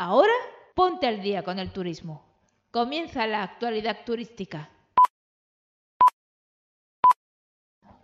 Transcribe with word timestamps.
ahora 0.00 0.32
ponte 0.74 1.06
al 1.06 1.20
día 1.20 1.42
con 1.42 1.58
el 1.58 1.72
turismo. 1.72 2.22
Comienza 2.70 3.26
la 3.26 3.42
actualidad 3.42 3.98
turística. 4.06 4.70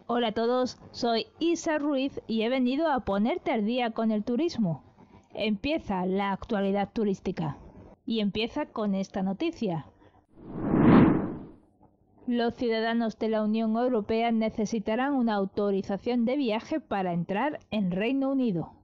Hola 0.07 0.29
a 0.29 0.33
todos, 0.33 0.77
soy 0.91 1.27
Isa 1.39 1.79
Ruiz 1.79 2.21
y 2.27 2.43
he 2.43 2.51
venido 2.51 2.93
a 2.93 3.01
ponerte 3.01 3.51
al 3.51 3.65
día 3.65 3.93
con 3.93 4.11
el 4.11 4.25
turismo. 4.25 4.85
Empieza 5.33 6.05
la 6.05 6.33
actualidad 6.33 6.91
turística. 6.93 7.57
Y 8.05 8.21
empieza 8.21 8.67
con 8.67 8.95
esta 8.95 9.23
noticia. 9.23 9.87
Los 12.27 12.55
ciudadanos 12.57 13.19
de 13.19 13.31
la 13.31 13.43
Unión 13.43 13.75
Europea 13.75 14.33
necesitarán 14.33 15.15
una 15.15 15.35
autorización 15.35 16.27
de 16.27 16.37
viaje 16.37 16.79
para 16.79 17.15
entrar 17.15 17.59
en 17.71 17.91
Reino 17.91 18.31
Unido. 18.31 18.77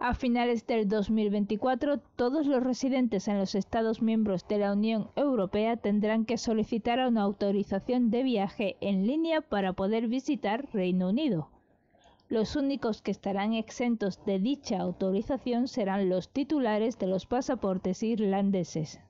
A 0.00 0.14
finales 0.14 0.64
del 0.64 0.88
2024, 0.88 1.98
todos 2.14 2.46
los 2.46 2.62
residentes 2.62 3.26
en 3.26 3.36
los 3.36 3.56
Estados 3.56 4.00
miembros 4.00 4.46
de 4.46 4.58
la 4.58 4.72
Unión 4.72 5.10
Europea 5.16 5.76
tendrán 5.76 6.24
que 6.24 6.38
solicitar 6.38 7.00
una 7.00 7.22
autorización 7.22 8.08
de 8.12 8.22
viaje 8.22 8.76
en 8.80 9.08
línea 9.08 9.40
para 9.40 9.72
poder 9.72 10.06
visitar 10.06 10.68
Reino 10.72 11.08
Unido. 11.08 11.50
Los 12.28 12.54
únicos 12.54 13.02
que 13.02 13.10
estarán 13.10 13.54
exentos 13.54 14.24
de 14.24 14.38
dicha 14.38 14.78
autorización 14.78 15.66
serán 15.66 16.08
los 16.08 16.28
titulares 16.28 16.96
de 17.00 17.08
los 17.08 17.26
pasaportes 17.26 18.04
irlandeses. 18.04 19.00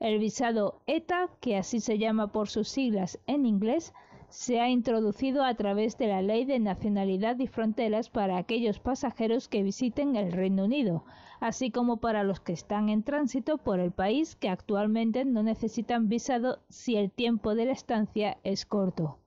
El 0.00 0.18
visado 0.18 0.80
ETA, 0.86 1.28
que 1.42 1.58
así 1.58 1.80
se 1.80 1.98
llama 1.98 2.32
por 2.32 2.48
sus 2.48 2.68
siglas 2.68 3.18
en 3.26 3.44
inglés, 3.44 3.92
se 4.34 4.58
ha 4.58 4.68
introducido 4.68 5.44
a 5.44 5.54
través 5.54 5.96
de 5.96 6.08
la 6.08 6.20
Ley 6.20 6.44
de 6.44 6.58
Nacionalidad 6.58 7.38
y 7.38 7.46
Fronteras 7.46 8.10
para 8.10 8.36
aquellos 8.36 8.80
pasajeros 8.80 9.46
que 9.46 9.62
visiten 9.62 10.16
el 10.16 10.32
Reino 10.32 10.64
Unido, 10.64 11.04
así 11.38 11.70
como 11.70 11.98
para 11.98 12.24
los 12.24 12.40
que 12.40 12.52
están 12.52 12.88
en 12.88 13.04
tránsito 13.04 13.58
por 13.58 13.78
el 13.78 13.92
país 13.92 14.34
que 14.34 14.48
actualmente 14.48 15.24
no 15.24 15.44
necesitan 15.44 16.08
visado 16.08 16.58
si 16.68 16.96
el 16.96 17.12
tiempo 17.12 17.54
de 17.54 17.66
la 17.66 17.72
estancia 17.72 18.38
es 18.42 18.66
corto. 18.66 19.20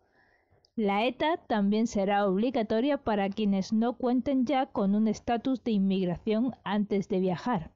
La 0.76 1.06
ETA 1.06 1.38
también 1.48 1.88
será 1.88 2.28
obligatoria 2.28 2.98
para 2.98 3.30
quienes 3.30 3.72
no 3.72 3.94
cuenten 3.94 4.46
ya 4.46 4.66
con 4.66 4.94
un 4.94 5.08
estatus 5.08 5.64
de 5.64 5.72
inmigración 5.72 6.54
antes 6.66 7.08
de 7.08 7.22
viajar. 7.22 7.72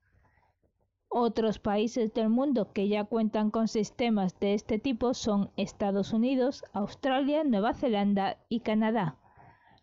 Otros 1.14 1.59
países 1.59 2.14
del 2.14 2.30
mundo 2.30 2.72
que 2.72 2.88
ya 2.88 3.04
cuentan 3.04 3.52
con 3.52 3.67
sistemas 3.67 4.40
de 4.40 4.54
este 4.54 4.80
tipo 4.80 5.14
son 5.14 5.52
Estados 5.58 6.14
Unidos, 6.14 6.64
Australia, 6.72 7.44
Nueva 7.44 7.73
Zelanda 7.73 8.38
y 8.48 8.62
Canadá. 8.62 9.17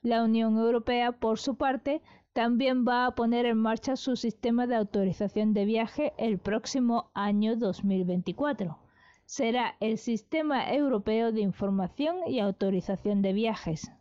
La 0.00 0.24
Unión 0.24 0.56
Europea, 0.56 1.12
por 1.12 1.38
su 1.38 1.56
parte, 1.56 2.00
también 2.32 2.86
va 2.88 3.04
a 3.04 3.14
poner 3.14 3.44
en 3.44 3.58
marcha 3.58 3.96
su 3.96 4.16
sistema 4.16 4.66
de 4.66 4.76
autorización 4.76 5.52
de 5.52 5.66
viaje 5.66 6.14
el 6.16 6.38
próximo 6.38 7.10
año 7.12 7.56
2024. 7.56 8.78
Será 9.26 9.76
el 9.80 9.98
Sistema 9.98 10.72
Europeo 10.72 11.30
de 11.30 11.42
Información 11.42 12.16
y 12.26 12.40
Autorización 12.40 13.20
de 13.20 13.34
Viajes 13.34 13.92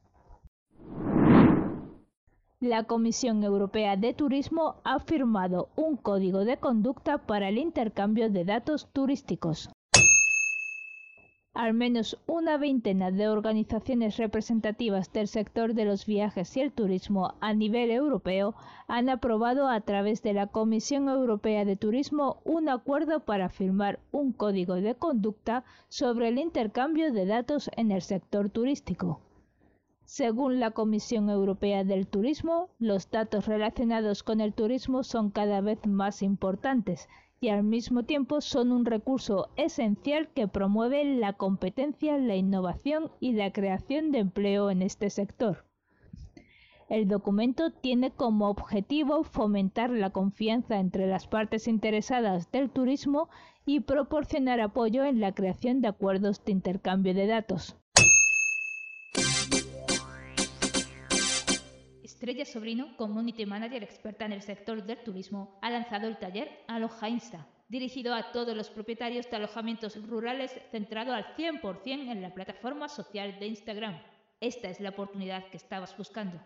la 2.59 2.85
Comisión 2.85 3.43
Europea 3.43 3.97
de 3.97 4.15
Turismo 4.15 4.77
ha 4.83 4.97
firmado 4.99 5.69
un 5.75 5.95
código 5.95 6.43
de 6.43 6.57
conducta 6.57 7.19
para 7.19 7.49
el 7.49 7.59
intercambio 7.59 8.31
de 8.31 8.45
datos 8.45 8.87
turísticos. 8.93 9.69
Al 11.53 11.75
menos 11.75 12.17
una 12.25 12.57
veintena 12.57 13.11
de 13.11 13.27
organizaciones 13.29 14.17
representativas 14.17 15.13
del 15.13 15.27
sector 15.27 15.75
de 15.75 15.85
los 15.85 16.07
viajes 16.07 16.57
y 16.57 16.61
el 16.61 16.71
turismo 16.71 17.35
a 17.41 17.53
nivel 17.53 17.91
europeo 17.91 18.55
han 18.87 19.09
aprobado 19.09 19.67
a 19.67 19.79
través 19.81 20.23
de 20.23 20.33
la 20.33 20.47
Comisión 20.47 21.09
Europea 21.09 21.63
de 21.63 21.75
Turismo 21.75 22.41
un 22.43 22.69
acuerdo 22.69 23.19
para 23.19 23.49
firmar 23.49 23.99
un 24.11 24.33
código 24.33 24.75
de 24.75 24.95
conducta 24.95 25.63
sobre 25.89 26.29
el 26.29 26.39
intercambio 26.39 27.13
de 27.13 27.27
datos 27.27 27.69
en 27.77 27.91
el 27.91 28.01
sector 28.01 28.49
turístico. 28.49 29.21
Según 30.09 30.61
la 30.61 30.71
Comisión 30.71 31.29
Europea 31.29 31.83
del 31.83 32.07
Turismo, 32.07 32.69
los 32.79 33.11
datos 33.11 33.45
relacionados 33.45 34.23
con 34.23 34.39
el 34.39 34.53
turismo 34.53 35.03
son 35.03 35.31
cada 35.31 35.59
vez 35.59 35.85
más 35.85 36.23
importantes 36.23 37.09
y 37.41 37.49
al 37.49 37.63
mismo 37.63 38.03
tiempo 38.03 38.39
son 38.39 38.71
un 38.71 38.85
recurso 38.85 39.49
esencial 39.57 40.29
que 40.29 40.47
promueve 40.47 41.03
la 41.03 41.33
competencia, 41.33 42.17
la 42.17 42.37
innovación 42.37 43.11
y 43.19 43.33
la 43.33 43.51
creación 43.51 44.13
de 44.13 44.19
empleo 44.19 44.71
en 44.71 44.81
este 44.81 45.09
sector. 45.09 45.65
El 46.87 47.09
documento 47.09 47.71
tiene 47.71 48.11
como 48.11 48.47
objetivo 48.47 49.25
fomentar 49.25 49.89
la 49.89 50.11
confianza 50.11 50.79
entre 50.79 51.05
las 51.07 51.27
partes 51.27 51.67
interesadas 51.67 52.49
del 52.53 52.69
turismo 52.69 53.27
y 53.65 53.81
proporcionar 53.81 54.61
apoyo 54.61 55.03
en 55.03 55.19
la 55.19 55.33
creación 55.33 55.81
de 55.81 55.89
acuerdos 55.89 56.45
de 56.45 56.53
intercambio 56.53 57.13
de 57.13 57.27
datos. 57.27 57.75
Estrella 62.17 62.45
Sobrino, 62.45 62.97
Community 62.97 63.45
Manager 63.45 63.83
experta 63.83 64.25
en 64.25 64.31
el 64.31 64.41
sector 64.41 64.83
del 64.83 64.97
turismo, 65.03 65.59
ha 65.61 65.69
lanzado 65.69 66.07
el 66.07 66.17
taller 66.17 66.49
Aloja 66.67 67.09
Insta, 67.09 67.45
dirigido 67.69 68.15
a 68.15 68.31
todos 68.31 68.57
los 68.57 68.71
propietarios 68.71 69.29
de 69.29 69.35
alojamientos 69.35 70.03
rurales 70.07 70.59
centrado 70.71 71.13
al 71.13 71.35
100% 71.35 71.83
en 71.85 72.23
la 72.23 72.33
plataforma 72.33 72.89
social 72.89 73.37
de 73.39 73.45
Instagram. 73.45 74.01
Esta 74.41 74.67
es 74.67 74.79
la 74.79 74.89
oportunidad 74.89 75.47
que 75.51 75.57
estabas 75.57 75.95
buscando. 75.95 76.41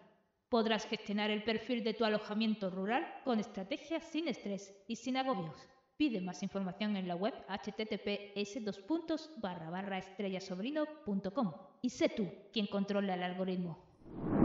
Podrás 0.50 0.86
gestionar 0.86 1.32
el 1.32 1.42
perfil 1.42 1.86
de 1.86 1.94
tu 1.94 2.03
alojamiento 2.03 2.70
rural 2.70 3.08
con 3.24 3.40
estrategias 3.40 4.03
sin 4.03 4.28
estrés 4.28 4.76
y 4.90 4.98
sin 4.98 5.16
agobios. 5.16 5.56
Pide 5.96 6.20
más 6.20 6.44
información 6.44 6.98
en 6.98 7.08
la 7.08 7.16
web 7.16 7.34
https 7.48 8.58
estrellasobrino.com 8.58 11.53
y 11.82 11.90
sé 11.90 12.09
tú 12.09 12.30
quien 12.52 12.68
controla 12.68 13.14
el 13.14 13.24
algoritmo. 13.24 14.41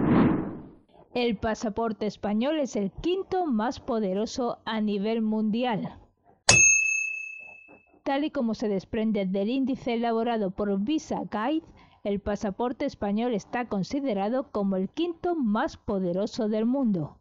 El 1.17 1.35
pasaporte 1.35 2.05
español 2.05 2.61
es 2.61 2.77
el 2.77 2.93
quinto 2.93 3.47
más 3.47 3.81
poderoso 3.81 4.59
a 4.67 4.83
nivel 4.83 5.23
mundial. 5.23 5.99
Tal 8.03 8.25
y 8.25 8.31
como 8.31 8.53
se 8.53 8.69
desprende 8.69 9.25
del 9.25 9.49
índice 9.49 9.95
elaborado 9.95 10.51
por 10.51 10.79
Visa 10.79 11.23
Guide, 11.33 11.65
el 12.05 12.21
pasaporte 12.21 12.85
español 12.85 13.33
está 13.33 13.65
considerado 13.65 14.51
como 14.53 14.77
el 14.77 14.91
quinto 14.91 15.35
más 15.35 15.79
poderoso 15.79 16.51
del 16.51 16.67
mundo. 16.67 17.17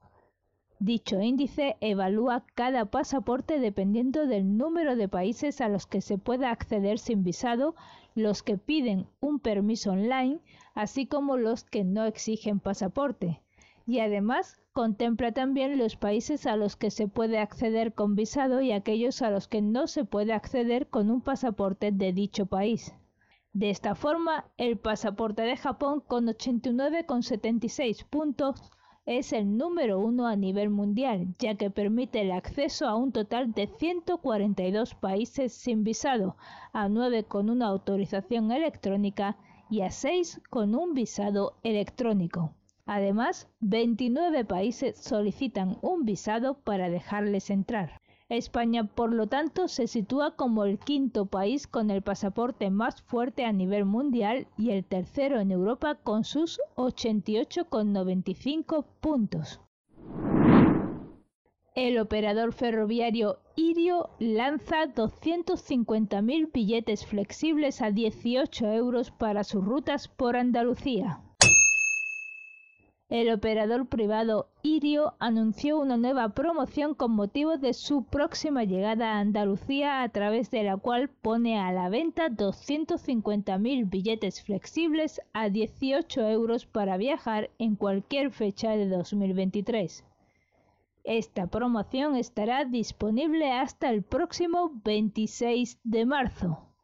Dicho 0.80 1.22
índice 1.22 1.78
evalúa 1.80 2.44
cada 2.54 2.88
pasaporte 2.88 3.62
dependiendo 3.62 4.28
del 4.28 4.58
número 4.58 4.98
de 4.98 5.08
países 5.08 5.62
a 5.62 5.70
los 5.70 5.88
que 5.88 6.02
se 6.02 6.18
pueda 6.18 6.52
acceder 6.52 7.00
sin 7.00 7.24
visado, 7.24 7.76
los 8.14 8.44
que 8.44 8.58
piden 8.58 9.08
un 9.22 9.40
permiso 9.40 9.92
online, 9.94 10.42
así 10.74 11.06
como 11.06 11.38
los 11.38 11.64
que 11.64 11.86
no 11.86 12.04
exigen 12.04 12.60
pasaporte 12.60 13.40
y 13.88 14.00
además 14.00 14.60
contempla 14.74 15.32
también 15.32 15.78
los 15.78 15.96
países 15.96 16.48
a 16.48 16.56
los 16.56 16.76
que 16.76 16.90
se 16.92 17.08
puede 17.08 17.38
acceder 17.38 17.94
con 17.94 18.16
visado 18.16 18.62
y 18.62 18.72
aquellos 18.72 19.22
a 19.22 19.30
los 19.30 19.48
que 19.48 19.62
no 19.62 19.88
se 19.88 20.06
puede 20.06 20.34
acceder 20.34 20.88
con 20.88 21.12
un 21.12 21.22
pasaporte 21.22 21.92
de 21.92 22.12
dicho 22.12 22.48
país. 22.48 22.94
De 23.54 23.70
esta 23.70 23.96
forma, 23.96 24.46
el 24.58 24.78
pasaporte 24.78 25.44
de 25.44 25.56
Japón 25.56 26.04
con 26.06 26.28
89,76 26.28 28.06
puntos 28.06 28.62
es 29.06 29.34
el 29.34 29.56
número 29.56 30.00
uno 30.00 30.26
a 30.26 30.36
nivel 30.36 30.72
mundial, 30.72 31.36
ya 31.38 31.56
que 31.56 31.70
permite 31.70 32.22
el 32.22 32.32
acceso 32.32 32.88
a 32.88 32.96
un 32.96 33.12
total 33.12 33.54
de 33.54 33.68
142 33.68 34.96
países 34.96 35.54
sin 35.54 35.84
visado, 35.84 36.36
a 36.74 36.90
9 36.90 37.26
con 37.26 37.50
una 37.52 37.68
autorización 37.68 38.52
electrónica 38.52 39.38
y 39.70 39.82
a 39.82 39.92
6 39.92 40.42
con 40.50 40.74
un 40.74 40.94
visado 40.94 41.56
electrónico. 41.64 42.52
Además, 42.86 43.50
29 43.62 44.46
países 44.46 44.98
solicitan 44.98 45.78
un 45.82 46.06
visado 46.06 46.60
para 46.60 46.90
dejarles 46.90 47.50
entrar. 47.50 48.02
España, 48.30 48.86
por 48.86 49.14
lo 49.14 49.28
tanto, 49.28 49.68
se 49.68 49.88
sitúa 49.88 50.36
como 50.36 50.66
el 50.66 50.80
quinto 50.80 51.28
país 51.28 51.68
con 51.68 51.92
el 51.92 52.02
pasaporte 52.02 52.72
más 52.72 53.02
fuerte 53.02 53.46
a 53.46 53.52
nivel 53.52 53.86
mundial 53.86 54.48
y 54.58 54.72
el 54.72 54.84
tercero 54.84 55.40
en 55.40 55.52
Europa 55.52 55.94
con 55.96 56.24
sus 56.24 56.60
88,95 56.76 58.86
puntos. 59.00 59.62
El 61.76 62.00
operador 62.00 62.54
ferroviario 62.54 63.38
Irio 63.56 64.10
lanza 64.18 64.88
250.000 64.88 66.52
billetes 66.52 67.06
flexibles 67.06 67.82
a 67.82 67.92
18 67.92 68.74
euros 68.74 69.12
para 69.12 69.44
sus 69.44 69.64
rutas 69.64 70.08
por 70.08 70.38
Andalucía. 70.38 71.25
El 73.10 73.32
operador 73.32 73.86
privado 73.86 74.50
Irio 74.64 75.14
anunció 75.20 75.78
una 75.80 75.96
nueva 75.96 76.30
promoción 76.30 76.96
con 76.96 77.12
motivo 77.12 77.58
de 77.58 77.74
su 77.74 78.06
próxima 78.06 78.64
llegada 78.64 79.12
a 79.12 79.20
Andalucía 79.20 80.02
a 80.02 80.10
través 80.10 80.50
de 80.50 80.64
la 80.64 80.78
cual 80.78 81.10
pone 81.10 81.60
a 81.60 81.72
la 81.72 81.90
venta 81.90 82.30
250.000 82.30 83.88
billetes 83.92 84.42
flexibles 84.42 85.22
a 85.34 85.50
18 85.50 86.30
euros 86.30 86.66
para 86.66 86.98
viajar 86.98 87.52
en 87.60 87.76
cualquier 87.76 88.32
fecha 88.32 88.72
de 88.72 88.90
2023. 88.90 90.04
Esta 91.04 91.46
promoción 91.46 92.16
estará 92.16 92.66
disponible 92.66 93.52
hasta 93.52 93.92
el 93.92 94.02
próximo 94.02 94.72
26 94.84 95.80
de 95.84 96.06
marzo. 96.08 96.75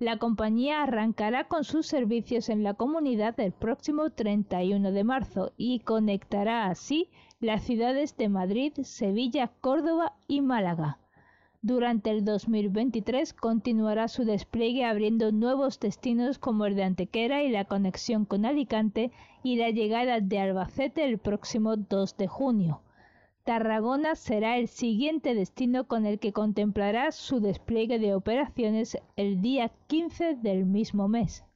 La 0.00 0.16
compañía 0.16 0.84
arrancará 0.84 1.48
con 1.48 1.64
sus 1.64 1.88
servicios 1.88 2.50
en 2.50 2.62
la 2.62 2.74
comunidad 2.74 3.38
el 3.40 3.50
próximo 3.50 4.10
31 4.10 4.92
de 4.92 5.02
marzo 5.02 5.52
y 5.56 5.80
conectará 5.80 6.66
así 6.66 7.10
las 7.40 7.64
ciudades 7.64 8.16
de 8.16 8.28
Madrid, 8.28 8.72
Sevilla, 8.82 9.50
Córdoba 9.60 10.12
y 10.28 10.40
Málaga. 10.40 10.98
Durante 11.62 12.10
el 12.10 12.24
2023 12.24 13.34
continuará 13.34 14.06
su 14.06 14.24
despliegue 14.24 14.84
abriendo 14.84 15.32
nuevos 15.32 15.80
destinos 15.80 16.38
como 16.38 16.66
el 16.66 16.76
de 16.76 16.84
Antequera 16.84 17.42
y 17.42 17.50
la 17.50 17.64
conexión 17.64 18.24
con 18.24 18.46
Alicante 18.46 19.10
y 19.42 19.56
la 19.56 19.70
llegada 19.70 20.20
de 20.20 20.38
Albacete 20.38 21.04
el 21.04 21.18
próximo 21.18 21.76
2 21.76 22.16
de 22.16 22.28
junio. 22.28 22.82
Tarragona 23.48 24.14
será 24.14 24.58
el 24.58 24.68
siguiente 24.68 25.34
destino 25.34 25.84
con 25.88 26.04
el 26.04 26.18
que 26.18 26.34
contemplará 26.34 27.12
su 27.12 27.40
despliegue 27.40 27.98
de 27.98 28.14
operaciones 28.14 28.98
el 29.16 29.40
día 29.40 29.72
15 29.86 30.34
del 30.34 30.66
mismo 30.66 31.08
mes. 31.08 31.46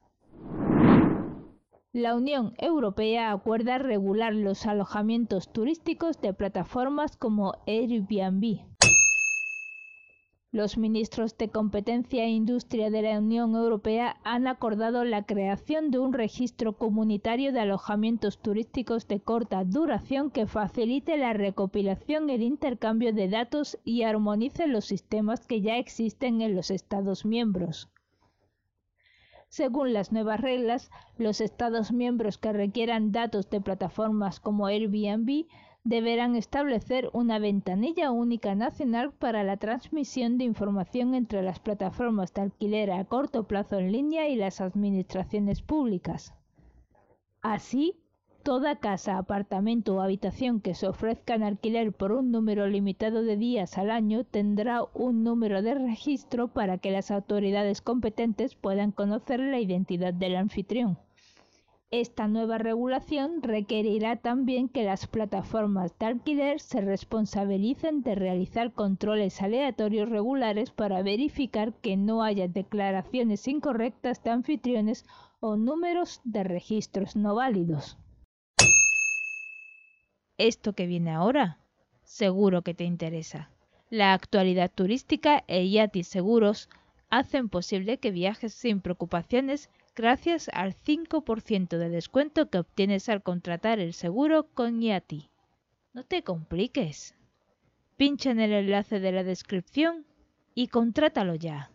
La 1.91 2.15
Unión 2.15 2.55
Europea 2.57 3.31
acuerda 3.31 3.77
regular 3.77 4.33
los 4.33 4.65
alojamientos 4.65 5.53
turísticos 5.53 6.19
de 6.19 6.33
plataformas 6.33 7.15
como 7.15 7.53
Airbnb. 7.67 8.72
Los 10.53 10.77
ministros 10.77 11.35
de 11.39 11.49
Competencia 11.49 12.25
e 12.25 12.29
Industria 12.29 12.91
de 12.91 13.01
la 13.01 13.17
Unión 13.17 13.55
Europea 13.55 14.17
han 14.23 14.45
acordado 14.45 15.03
la 15.03 15.23
creación 15.23 15.89
de 15.89 15.97
un 15.97 16.13
registro 16.13 16.77
comunitario 16.77 17.51
de 17.51 17.61
alojamientos 17.61 18.37
turísticos 18.37 19.07
de 19.07 19.19
corta 19.19 19.63
duración 19.63 20.29
que 20.29 20.45
facilite 20.45 21.17
la 21.17 21.33
recopilación 21.33 22.29
el 22.29 22.43
intercambio 22.43 23.13
de 23.13 23.29
datos 23.29 23.79
y 23.83 24.03
armonice 24.03 24.67
los 24.67 24.85
sistemas 24.85 25.47
que 25.47 25.61
ya 25.61 25.77
existen 25.77 26.41
en 26.41 26.55
los 26.55 26.69
Estados 26.69 27.25
miembros. 27.25 27.89
Según 29.49 29.91
las 29.91 30.11
nuevas 30.11 30.39
reglas, 30.39 30.91
los 31.17 31.41
Estados 31.41 31.91
miembros 31.91 32.37
que 32.37 32.53
requieran 32.53 33.11
datos 33.11 33.49
de 33.49 33.59
plataformas 33.59 34.39
como 34.39 34.67
Airbnb 34.67 35.47
deberán 35.83 36.35
establecer 36.35 37.09
una 37.11 37.39
ventanilla 37.39 38.11
única 38.11 38.55
nacional 38.55 39.11
para 39.11 39.43
la 39.43 39.57
transmisión 39.57 40.37
de 40.37 40.45
información 40.45 41.13
entre 41.13 41.41
las 41.41 41.59
plataformas 41.59 42.33
de 42.33 42.41
alquiler 42.41 42.91
a 42.91 43.03
corto 43.03 43.43
plazo 43.43 43.79
en 43.79 43.91
línea 43.91 44.29
y 44.29 44.35
las 44.35 44.61
administraciones 44.61 45.61
públicas. 45.61 46.33
Así, 47.41 47.97
toda 48.43 48.77
casa, 48.77 49.17
apartamento 49.17 49.95
o 49.95 50.01
habitación 50.01 50.61
que 50.61 50.73
se 50.73 50.87
ofrezca 50.87 51.35
en 51.35 51.43
alquiler 51.43 51.91
por 51.91 52.13
un 52.13 52.31
número 52.31 52.67
limitado 52.67 53.21
de 53.21 53.35
días 53.35 53.77
al 53.77 53.91
año 53.91 54.23
tendrá 54.23 54.83
un 54.93 55.23
número 55.23 55.61
de 55.61 55.75
registro 55.75 56.47
para 56.47 56.77
que 56.77 56.91
las 56.91 57.11
autoridades 57.11 57.81
competentes 57.81 58.55
puedan 58.55 58.91
conocer 58.91 59.41
la 59.41 59.59
identidad 59.59 60.13
del 60.13 60.37
anfitrión. 60.37 60.97
Esta 61.95 62.27
nueva 62.27 62.57
regulación 62.57 63.43
requerirá 63.43 64.15
también 64.15 64.67
que 64.67 64.83
las 64.83 65.05
plataformas 65.05 65.95
de 65.99 66.07
alquiler 66.07 66.59
se 66.59 66.81
responsabilicen 66.81 68.01
de 68.01 68.15
realizar 68.15 68.73
controles 68.73 69.43
aleatorios 69.43 70.09
regulares 70.09 70.71
para 70.71 71.03
verificar 71.03 71.71
que 71.71 71.95
no 71.95 72.23
haya 72.23 72.47
declaraciones 72.47 73.47
incorrectas 73.47 74.23
de 74.23 74.31
anfitriones 74.31 75.05
o 75.39 75.55
números 75.55 76.19
de 76.23 76.43
registros 76.43 77.15
no 77.15 77.35
válidos. 77.35 77.99
Esto 80.39 80.73
que 80.73 80.87
viene 80.87 81.11
ahora, 81.11 81.59
seguro 82.01 82.63
que 82.63 82.73
te 82.73 82.85
interesa. 82.85 83.51
La 83.91 84.13
actualidad 84.13 84.71
turística 84.73 85.43
e 85.45 85.69
Yati 85.69 86.01
Seguros 86.01 86.69
hacen 87.11 87.49
posible 87.49 87.99
que 87.99 88.09
viajes 88.09 88.55
sin 88.55 88.81
preocupaciones 88.81 89.69
gracias 89.95 90.49
al 90.53 90.75
5% 90.75 91.77
de 91.77 91.89
descuento 91.89 92.49
que 92.49 92.59
obtienes 92.59 93.09
al 93.09 93.21
contratar 93.21 93.79
el 93.79 93.93
seguro 93.93 94.47
con 94.53 94.81
Yati. 94.81 95.29
No 95.93 96.03
te 96.03 96.23
compliques. 96.23 97.15
Pincha 97.97 98.31
en 98.31 98.39
el 98.39 98.53
enlace 98.53 98.99
de 98.99 99.11
la 99.11 99.23
descripción 99.23 100.05
y 100.55 100.67
contrátalo 100.67 101.35
ya. 101.35 101.69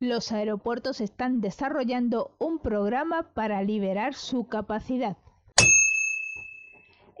Los 0.00 0.32
aeropuertos 0.32 1.00
están 1.00 1.40
desarrollando 1.40 2.34
un 2.38 2.58
programa 2.58 3.32
para 3.34 3.62
liberar 3.62 4.14
su 4.14 4.46
capacidad. 4.48 5.16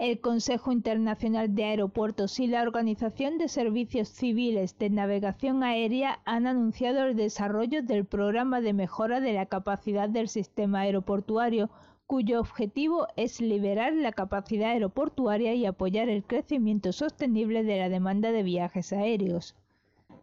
El 0.02 0.18
Consejo 0.18 0.72
Internacional 0.72 1.54
de 1.54 1.62
Aeropuertos 1.62 2.40
y 2.40 2.48
la 2.48 2.62
Organización 2.62 3.38
de 3.38 3.46
Servicios 3.46 4.08
Civiles 4.08 4.76
de 4.76 4.90
Navegación 4.90 5.62
Aérea 5.62 6.18
han 6.24 6.48
anunciado 6.48 7.04
el 7.04 7.14
desarrollo 7.14 7.84
del 7.84 8.04
programa 8.04 8.60
de 8.60 8.72
mejora 8.72 9.20
de 9.20 9.32
la 9.32 9.46
capacidad 9.46 10.08
del 10.08 10.26
sistema 10.26 10.80
aeroportuario, 10.80 11.70
cuyo 12.08 12.40
objetivo 12.40 13.06
es 13.14 13.40
liberar 13.40 13.92
la 13.92 14.10
capacidad 14.10 14.70
aeroportuaria 14.70 15.54
y 15.54 15.66
apoyar 15.66 16.08
el 16.08 16.24
crecimiento 16.24 16.90
sostenible 16.90 17.62
de 17.62 17.78
la 17.78 17.88
demanda 17.88 18.32
de 18.32 18.42
viajes 18.42 18.92
aéreos. 18.92 19.54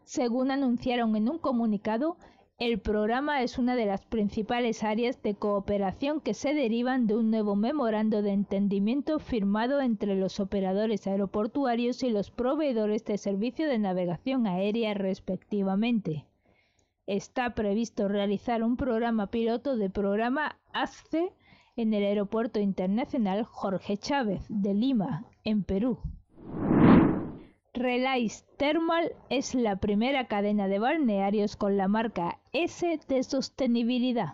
Según 0.03 0.51
anunciaron 0.51 1.15
en 1.15 1.29
un 1.29 1.37
comunicado, 1.37 2.17
el 2.59 2.77
programa 2.77 3.41
es 3.41 3.57
una 3.57 3.77
de 3.77 3.85
las 3.85 4.06
principales 4.06 4.83
áreas 4.83 5.21
de 5.23 5.33
cooperación 5.33 6.19
que 6.19 6.33
se 6.33 6.53
derivan 6.53 7.07
de 7.07 7.15
un 7.15 7.31
nuevo 7.31 7.56
memorando 7.56 8.21
de 8.21 8.31
entendimiento 8.31 9.19
firmado 9.19 9.79
entre 9.79 10.15
los 10.15 10.41
operadores 10.41 11.07
aeroportuarios 11.07 12.03
y 12.03 12.09
los 12.09 12.31
proveedores 12.31 13.06
de 13.06 13.17
servicio 13.17 13.65
de 13.65 13.79
navegación 13.79 14.45
aérea 14.45 14.94
respectivamente. 14.94 16.25
Está 17.07 17.56
previsto 17.56 18.09
realizar 18.09 18.62
un 18.62 18.75
programa 18.75 19.27
piloto 19.27 19.77
de 19.77 19.89
programa 19.89 20.59
ASCE 20.73 21.31
en 21.77 21.94
el 21.94 22.03
Aeropuerto 22.03 22.59
Internacional 22.59 23.45
Jorge 23.45 23.95
Chávez 23.95 24.45
de 24.50 24.73
Lima, 24.73 25.25
en 25.45 25.63
Perú. 25.63 25.97
Relais 27.79 28.43
Thermal 28.57 29.13
es 29.29 29.55
la 29.55 29.77
primera 29.77 30.27
cadena 30.27 30.67
de 30.67 30.79
balnearios 30.79 31.55
con 31.55 31.77
la 31.77 31.87
marca 31.87 32.37
S 32.51 32.99
de 33.07 33.23
sostenibilidad. 33.23 34.33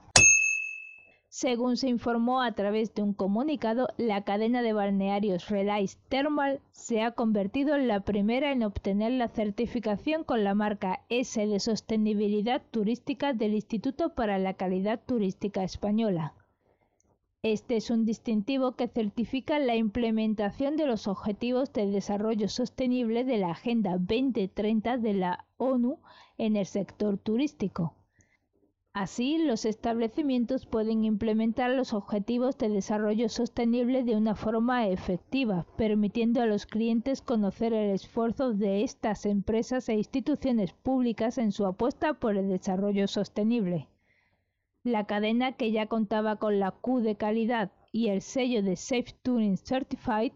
Según 1.29 1.77
se 1.77 1.87
informó 1.87 2.41
a 2.41 2.53
través 2.53 2.95
de 2.95 3.03
un 3.03 3.13
comunicado, 3.13 3.89
la 3.97 4.23
cadena 4.23 4.63
de 4.63 4.73
balnearios 4.73 5.47
Relais 5.49 5.99
Thermal 6.09 6.59
se 6.71 7.03
ha 7.03 7.11
convertido 7.11 7.75
en 7.75 7.87
la 7.87 7.99
primera 7.99 8.51
en 8.51 8.63
obtener 8.63 9.11
la 9.11 9.27
certificación 9.27 10.23
con 10.23 10.43
la 10.43 10.55
marca 10.55 11.01
S 11.09 11.45
de 11.45 11.59
sostenibilidad 11.59 12.63
turística 12.71 13.33
del 13.33 13.53
Instituto 13.53 14.15
para 14.15 14.39
la 14.39 14.55
Calidad 14.55 14.99
Turística 15.05 15.63
Española. 15.63 16.33
Este 17.47 17.75
es 17.75 17.91
un 17.91 18.05
distintivo 18.05 18.71
que 18.71 18.87
certifica 18.87 19.59
la 19.59 19.75
implementación 19.75 20.77
de 20.77 20.87
los 20.87 21.07
Objetivos 21.07 21.71
de 21.73 21.85
Desarrollo 21.85 22.49
Sostenible 22.49 23.23
de 23.23 23.37
la 23.37 23.51
Agenda 23.51 23.99
2030 23.99 24.97
de 24.97 25.13
la 25.13 25.45
ONU 25.57 25.99
en 26.39 26.55
el 26.55 26.65
sector 26.65 27.19
turístico. 27.19 27.93
Así, 28.93 29.37
los 29.37 29.65
establecimientos 29.65 30.65
pueden 30.65 31.03
implementar 31.05 31.69
los 31.69 31.93
objetivos 31.93 32.57
de 32.57 32.69
desarrollo 32.69 33.29
sostenible 33.29 34.01
de 34.01 34.15
una 34.15 34.33
forma 34.33 34.87
efectiva, 34.87 35.67
permitiendo 35.77 36.41
a 36.41 36.47
los 36.47 36.65
clientes 36.65 37.21
conocer 37.21 37.73
el 37.73 37.91
esfuerzo 37.91 38.55
de 38.55 38.81
estas 38.81 39.27
empresas 39.27 39.87
e 39.87 39.93
instituciones 39.93 40.73
públicas 40.73 41.37
en 41.37 41.51
su 41.51 41.67
apuesta 41.67 42.15
por 42.15 42.37
el 42.37 42.49
desarrollo 42.49 43.07
sostenible. 43.07 43.87
La 44.85 45.05
cadena 45.05 45.53
que 45.53 45.71
ya 45.71 45.87
contaba 45.87 46.35
con 46.35 46.59
la 46.59 46.69
Q 46.69 47.01
de 47.01 47.15
calidad 47.15 47.71
y 47.91 48.09
el 48.09 48.21
sello 48.21 48.61
de 48.61 48.75
Safe 48.75 49.15
Touring 49.23 49.57
Certified 49.57 50.33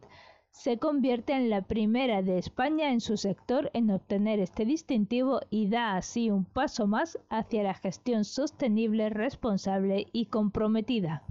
se 0.50 0.80
convierte 0.80 1.34
en 1.34 1.52
la 1.52 1.62
primera 1.62 2.24
de 2.24 2.40
España 2.40 2.92
en 2.92 3.00
su 3.00 3.16
sector 3.16 3.70
en 3.74 3.92
obtener 3.92 4.40
este 4.40 4.66
distintivo 4.66 5.42
y 5.52 5.70
da 5.70 5.96
así 5.96 6.32
un 6.32 6.46
paso 6.46 6.88
más 6.88 7.20
hacia 7.30 7.62
la 7.62 7.76
gestión 7.76 8.26
sostenible, 8.26 9.12
responsable 9.12 10.08
y 10.14 10.26
comprometida. 10.26 11.22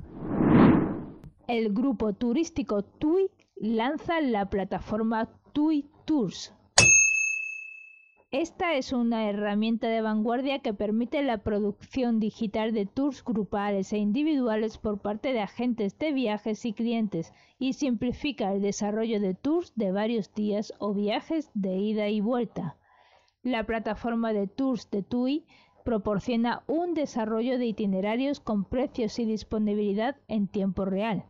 El 1.48 1.74
grupo 1.74 2.12
turístico 2.12 2.84
TUI 2.84 3.32
lanza 3.56 4.20
la 4.20 4.48
plataforma 4.48 5.28
TUI 5.52 5.90
Tours 6.04 6.54
esta 8.30 8.74
es 8.74 8.92
una 8.92 9.30
herramienta 9.30 9.88
de 9.88 10.02
vanguardia 10.02 10.58
que 10.58 10.74
permite 10.74 11.22
la 11.22 11.38
producción 11.38 12.20
digital 12.20 12.74
de 12.74 12.84
tours 12.84 13.24
grupales 13.24 13.90
e 13.94 13.96
individuales 13.96 14.76
por 14.76 15.00
parte 15.00 15.32
de 15.32 15.40
agentes 15.40 15.98
de 15.98 16.12
viajes 16.12 16.66
y 16.66 16.74
clientes 16.74 17.32
y 17.58 17.72
simplifica 17.72 18.52
el 18.52 18.60
desarrollo 18.60 19.18
de 19.18 19.32
tours 19.32 19.72
de 19.76 19.92
varios 19.92 20.34
días 20.34 20.74
o 20.78 20.92
viajes 20.92 21.50
de 21.54 21.78
ida 21.78 22.10
y 22.10 22.20
vuelta. 22.20 22.76
La 23.42 23.64
plataforma 23.64 24.34
de 24.34 24.46
tours 24.46 24.90
de 24.90 25.02
TUI 25.02 25.46
proporciona 25.82 26.64
un 26.66 26.92
desarrollo 26.92 27.56
de 27.56 27.64
itinerarios 27.64 28.40
con 28.40 28.66
precios 28.66 29.18
y 29.18 29.24
disponibilidad 29.24 30.16
en 30.28 30.48
tiempo 30.48 30.84
real 30.84 31.24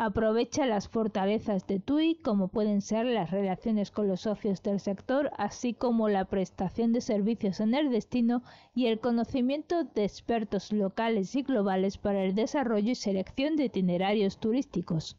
Aprovecha 0.00 0.64
las 0.64 0.88
fortalezas 0.88 1.66
de 1.66 1.80
TUI 1.80 2.14
como 2.22 2.46
pueden 2.46 2.82
ser 2.82 3.04
las 3.04 3.32
relaciones 3.32 3.90
con 3.90 4.06
los 4.06 4.20
socios 4.20 4.62
del 4.62 4.78
sector, 4.78 5.32
así 5.36 5.74
como 5.74 6.08
la 6.08 6.24
prestación 6.26 6.92
de 6.92 7.00
servicios 7.00 7.58
en 7.58 7.74
el 7.74 7.90
destino 7.90 8.44
y 8.76 8.86
el 8.86 9.00
conocimiento 9.00 9.82
de 9.82 10.04
expertos 10.04 10.72
locales 10.72 11.34
y 11.34 11.42
globales 11.42 11.98
para 11.98 12.22
el 12.22 12.36
desarrollo 12.36 12.92
y 12.92 12.94
selección 12.94 13.56
de 13.56 13.64
itinerarios 13.64 14.38
turísticos. 14.38 15.18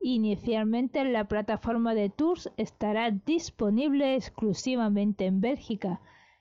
Inicialmente 0.00 1.04
la 1.04 1.28
plataforma 1.28 1.94
de 1.94 2.10
tours 2.10 2.50
estará 2.56 3.12
disponible 3.12 4.16
exclusivamente 4.16 5.26
en 5.26 5.40
Bélgica 5.40 6.00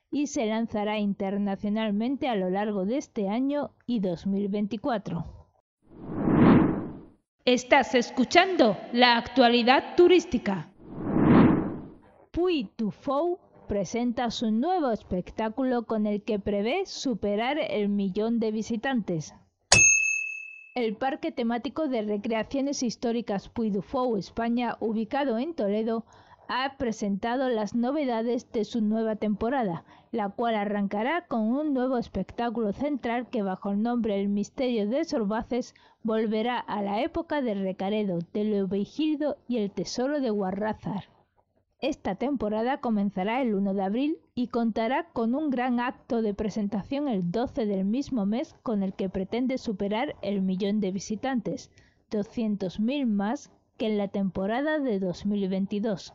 y 0.09 0.25
se 0.25 0.47
lanzará 0.47 0.97
internacionalmente 0.97 2.27
a 2.27 2.35
lo 2.35 2.49
largo 2.49 2.83
de 2.85 2.97
este 2.97 3.29
año 3.29 3.75
y 3.85 3.99
2024. 3.99 5.42
Estás 7.45 7.93
escuchando 7.93 8.77
la 8.93 9.17
actualidad 9.17 9.97
turística. 9.97 10.71
Puy 12.31 12.69
presenta 13.67 14.31
su 14.31 14.49
nuevo 14.49 14.91
espectáculo 14.91 15.83
con 15.83 16.07
el 16.07 16.23
que 16.23 16.39
prevé 16.39 16.85
superar 16.85 17.57
el 17.59 17.89
millón 17.89 18.39
de 18.39 18.51
visitantes. 18.51 19.35
El 20.73 20.95
Parque 20.95 21.33
Temático 21.33 21.89
de 21.89 22.03
Recreaciones 22.03 22.81
Históricas 22.81 23.49
Puy 23.49 23.71
España, 24.15 24.77
ubicado 24.79 25.37
en 25.37 25.53
Toledo, 25.53 26.05
ha 26.47 26.77
presentado 26.77 27.49
las 27.49 27.75
novedades 27.75 28.51
de 28.51 28.65
su 28.65 28.81
nueva 28.81 29.15
temporada, 29.15 29.85
la 30.11 30.29
cual 30.29 30.55
arrancará 30.55 31.25
con 31.27 31.41
un 31.41 31.73
nuevo 31.73 31.97
espectáculo 31.97 32.73
central 32.73 33.27
que 33.29 33.41
bajo 33.41 33.71
el 33.71 33.81
nombre 33.81 34.19
El 34.19 34.29
Misterio 34.29 34.87
de 34.87 35.05
Sorbaces 35.05 35.73
volverá 36.03 36.59
a 36.59 36.81
la 36.81 37.01
época 37.01 37.41
de 37.41 37.55
Recaredo, 37.55 38.19
de 38.33 38.43
Leovigildo 38.43 39.37
y 39.47 39.57
el 39.57 39.71
Tesoro 39.71 40.19
de 40.19 40.29
Guarrázar. 40.29 41.05
Esta 41.79 42.15
temporada 42.15 42.79
comenzará 42.79 43.41
el 43.41 43.55
1 43.55 43.73
de 43.73 43.83
abril 43.83 44.17
y 44.35 44.47
contará 44.47 45.09
con 45.11 45.35
un 45.35 45.49
gran 45.49 45.79
acto 45.79 46.21
de 46.21 46.33
presentación 46.33 47.09
el 47.09 47.29
12 47.29 47.65
del 47.65 47.83
mismo 47.83 48.25
mes 48.25 48.55
con 48.63 48.83
el 48.83 48.93
que 48.93 49.09
pretende 49.09 49.57
superar 49.57 50.15
el 50.21 50.41
millón 50.41 50.79
de 50.79 50.91
visitantes, 50.91 51.71
200.000 52.09 53.05
más 53.05 53.51
que 53.77 53.87
en 53.87 53.97
la 53.97 54.07
temporada 54.07 54.79
de 54.79 54.99
2022. 54.99 56.13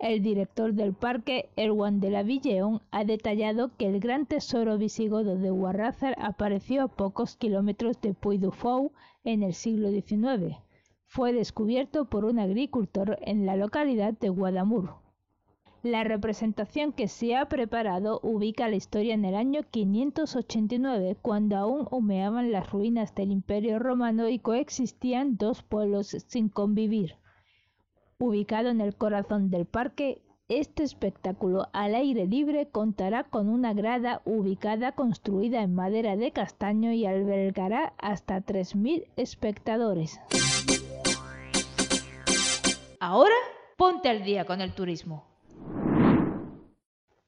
El 0.00 0.22
director 0.22 0.74
del 0.74 0.92
parque, 0.92 1.48
Erwan 1.54 2.00
de 2.00 2.10
la 2.10 2.24
Villeón, 2.24 2.82
ha 2.90 3.04
detallado 3.04 3.70
que 3.76 3.86
el 3.86 4.00
gran 4.00 4.26
tesoro 4.26 4.76
visigodo 4.76 5.36
de 5.36 5.50
Guarrázar 5.50 6.16
apareció 6.18 6.82
a 6.82 6.88
pocos 6.88 7.36
kilómetros 7.36 8.00
de 8.00 8.14
Puy 8.14 8.38
du 8.38 8.50
Fou 8.50 8.90
en 9.22 9.44
el 9.44 9.54
siglo 9.54 9.90
XIX 9.90 10.56
fue 11.12 11.32
descubierto 11.32 12.04
por 12.04 12.24
un 12.24 12.38
agricultor 12.38 13.18
en 13.22 13.44
la 13.44 13.56
localidad 13.56 14.16
de 14.16 14.28
Guadamur. 14.28 14.94
La 15.82 16.04
representación 16.04 16.92
que 16.92 17.08
se 17.08 17.34
ha 17.34 17.48
preparado 17.48 18.20
ubica 18.22 18.68
la 18.68 18.76
historia 18.76 19.14
en 19.14 19.24
el 19.24 19.34
año 19.34 19.62
589, 19.68 21.16
cuando 21.20 21.56
aún 21.56 21.88
humeaban 21.90 22.52
las 22.52 22.70
ruinas 22.70 23.12
del 23.16 23.32
Imperio 23.32 23.80
Romano 23.80 24.28
y 24.28 24.38
coexistían 24.38 25.36
dos 25.36 25.64
pueblos 25.64 26.16
sin 26.28 26.48
convivir. 26.48 27.16
Ubicado 28.22 28.68
en 28.68 28.82
el 28.82 28.94
corazón 28.94 29.48
del 29.48 29.64
parque, 29.64 30.20
este 30.50 30.82
espectáculo 30.82 31.68
al 31.72 31.94
aire 31.94 32.26
libre 32.26 32.68
contará 32.68 33.24
con 33.24 33.48
una 33.48 33.72
grada 33.72 34.20
ubicada 34.26 34.92
construida 34.92 35.62
en 35.62 35.74
madera 35.74 36.16
de 36.16 36.30
castaño 36.30 36.92
y 36.92 37.06
albergará 37.06 37.94
hasta 37.96 38.44
3.000 38.44 39.06
espectadores. 39.16 40.20
Ahora 43.00 43.34
ponte 43.78 44.10
al 44.10 44.22
día 44.22 44.44
con 44.44 44.60
el 44.60 44.74
turismo. 44.74 45.24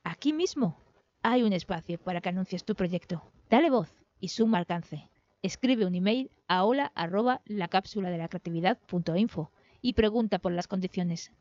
Aquí 0.04 0.34
mismo 0.34 0.76
hay 1.22 1.42
un 1.42 1.54
espacio 1.54 1.96
para 1.96 2.20
que 2.20 2.28
anuncies 2.28 2.66
tu 2.66 2.75
proyecto. 2.75 3.22
Dale 3.49 3.70
voz 3.70 3.94
y 4.20 4.28
suma 4.28 4.58
alcance. 4.58 5.08
Escribe 5.40 5.87
un 5.87 5.94
email 5.94 6.30
a 6.49 6.66
hola 6.66 6.92
arroba 6.94 7.40
la 7.46 7.68
cápsula 7.68 8.11
de 8.11 8.18
la 8.18 8.28
creatividad 8.28 8.78
y 9.83 9.93
pregunta 9.93 10.39
por 10.39 10.53
las 10.53 10.69
condiciones. 10.69 11.33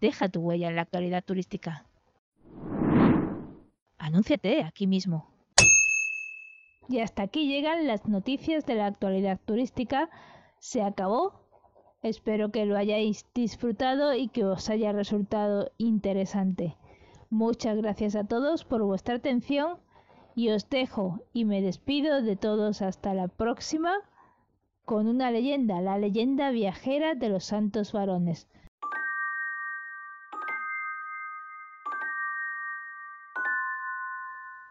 Deja 0.00 0.28
tu 0.28 0.40
huella 0.40 0.68
en 0.68 0.76
la 0.76 0.82
actualidad 0.82 1.22
turística. 1.22 1.86
Anúnciate 3.98 4.64
aquí 4.64 4.88
mismo. 4.88 5.28
Y 6.88 6.98
hasta 6.98 7.22
aquí 7.22 7.46
llegan 7.46 7.86
las 7.86 8.08
noticias 8.08 8.66
de 8.66 8.74
la 8.74 8.86
actualidad 8.86 9.38
turística. 9.44 10.10
Se 10.58 10.82
acabó 10.82 11.40
Espero 12.02 12.50
que 12.50 12.64
lo 12.64 12.78
hayáis 12.78 13.26
disfrutado 13.34 14.14
y 14.14 14.28
que 14.28 14.46
os 14.46 14.70
haya 14.70 14.90
resultado 14.92 15.70
interesante. 15.76 16.76
Muchas 17.28 17.76
gracias 17.76 18.16
a 18.16 18.24
todos 18.24 18.64
por 18.64 18.82
vuestra 18.82 19.16
atención 19.16 19.76
y 20.34 20.48
os 20.48 20.70
dejo 20.70 21.20
y 21.34 21.44
me 21.44 21.60
despido 21.60 22.22
de 22.22 22.36
todos 22.36 22.80
hasta 22.80 23.12
la 23.12 23.28
próxima 23.28 23.92
con 24.90 25.06
una 25.06 25.30
leyenda, 25.30 25.80
la 25.80 25.98
leyenda 25.98 26.50
viajera 26.50 27.14
de 27.14 27.28
los 27.28 27.44
santos 27.44 27.92
varones. 27.92 28.48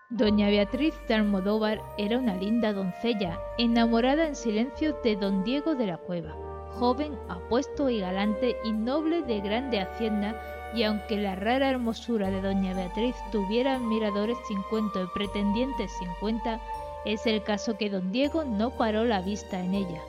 Doña 0.09 0.49
Beatriz 0.49 0.93
de 1.07 1.13
Almodóvar 1.13 1.81
era 1.97 2.17
una 2.17 2.35
linda 2.35 2.73
doncella, 2.73 3.39
enamorada 3.57 4.27
en 4.27 4.35
silencio 4.35 4.91
de 5.05 5.15
don 5.15 5.45
Diego 5.45 5.75
de 5.75 5.87
la 5.87 5.95
Cueva 5.95 6.35
joven, 6.79 7.17
apuesto 7.27 7.89
y 7.89 7.99
galante 7.99 8.55
y 8.63 8.71
noble 8.71 9.21
de 9.23 9.41
grande 9.41 9.81
hacienda, 9.81 10.35
y 10.73 10.83
aunque 10.83 11.17
la 11.17 11.35
rara 11.35 11.69
hermosura 11.69 12.29
de 12.29 12.41
doña 12.41 12.73
Beatriz 12.73 13.15
tuviera 13.31 13.75
admiradores 13.75 14.37
sin 14.47 14.61
cuento 14.63 15.03
y 15.03 15.07
pretendientes 15.07 15.91
sin 15.97 16.07
cuenta, 16.19 16.61
es 17.05 17.25
el 17.25 17.43
caso 17.43 17.77
que 17.77 17.89
don 17.89 18.11
Diego 18.11 18.43
no 18.43 18.71
paró 18.71 19.05
la 19.05 19.21
vista 19.21 19.59
en 19.59 19.73
ella. 19.73 20.01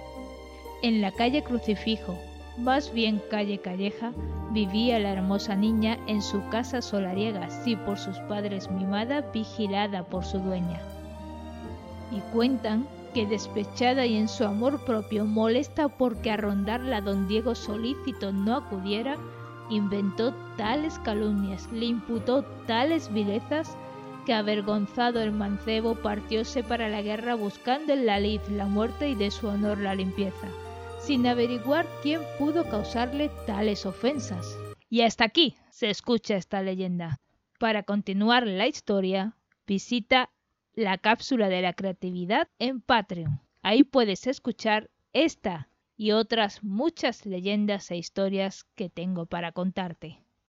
En 0.82 1.00
la 1.00 1.12
calle 1.12 1.42
Crucifijo, 1.42 2.16
más 2.56 2.92
bien 2.92 3.23
calle 3.30 3.59
Calleja, 3.59 4.12
vivía 4.50 4.99
la 4.99 5.12
hermosa 5.12 5.54
niña 5.54 5.99
en 6.06 6.20
su 6.20 6.47
casa 6.49 6.82
solariega, 6.82 7.49
sí 7.49 7.76
por 7.76 7.99
sus 7.99 8.18
padres 8.20 8.70
mimada, 8.70 9.20
vigilada 9.32 10.02
por 10.02 10.25
su 10.25 10.38
dueña. 10.38 10.80
Y 12.11 12.20
cuentan 12.32 12.87
que 13.14 13.26
despechada 13.26 14.06
y 14.06 14.16
en 14.16 14.28
su 14.28 14.44
amor 14.44 14.85
propio 14.85 15.25
molesta 15.25 15.88
porque 15.88 16.30
a 16.30 16.37
rondarla 16.37 17.00
don 17.00 17.28
Diego 17.28 17.54
solícito 17.54 18.32
no 18.32 18.56
acudiera, 18.56 19.16
inventó 19.68 20.35
tales 20.56 20.99
calumnias, 20.99 21.70
le 21.73 21.87
imputó 21.87 22.42
tales 22.66 23.12
vilezas, 23.12 23.76
que 24.25 24.35
avergonzado 24.35 25.21
el 25.21 25.33
mancebo 25.33 25.95
partióse 25.95 26.62
para 26.62 26.89
la 26.89 27.03
guerra 27.03 27.35
buscando 27.35 27.93
en 27.93 28.07
la 28.07 28.21
lid 28.21 28.41
la 28.50 28.67
muerte 28.67 29.09
y 29.09 29.15
de 29.15 29.31
su 29.31 29.49
honor 29.49 29.79
la 29.79 29.95
limpieza, 29.95 30.49
sin 31.00 31.27
averiguar 31.27 31.87
quién 32.03 32.21
pudo 32.39 32.69
causarle 32.69 33.31
tales 33.47 33.87
ofensas. 33.87 34.57
Y 34.89 35.03
hasta 35.03 35.25
aquí 35.25 35.57
se 35.71 35.91
escucha 35.91 36.37
esta 36.37 36.62
leyenda. 36.62 37.21
Para 37.59 37.83
continuar 37.83 38.47
la 38.47 38.67
historia, 38.67 39.37
visita 39.67 40.31
la 40.75 40.99
cápsula 40.99 41.49
de 41.49 41.62
la 41.62 41.73
creatividad 41.73 42.49
en 42.59 42.81
Patreon. 42.81 43.41
Ahí 43.62 43.85
puedes 43.85 44.27
escuchar 44.27 44.91
esta 45.12 45.69
y 45.97 46.12
otras 46.12 46.65
muchas 46.65 47.27
leyendas 47.27 47.91
e 47.91 47.97
historias 47.97 48.65
que 48.75 48.89
tengo 48.89 49.27
para 49.27 49.53
contarte. 49.53 50.25